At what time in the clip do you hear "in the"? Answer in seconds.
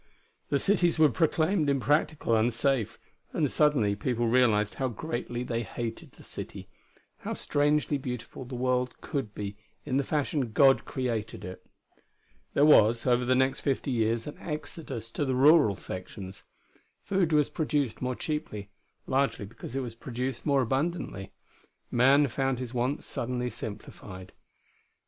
9.85-10.03